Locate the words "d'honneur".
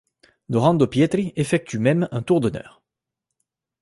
2.41-2.81